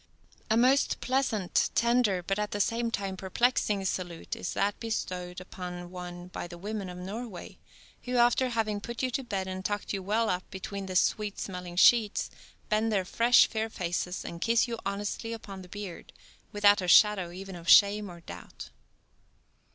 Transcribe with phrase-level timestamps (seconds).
[0.49, 5.91] A most pleasant, tender, but, at the same time, perplexing salute, is that bestowed upon
[5.91, 7.59] one by the women of Norway,
[8.05, 11.37] who, after having put you to bed and tucked you up well between the sweet
[11.39, 12.31] smelling sheets,
[12.67, 16.13] bend their fresh, fair faces, and kiss you honestly upon the beard,
[16.51, 18.71] without a shadow even of shame or doubt.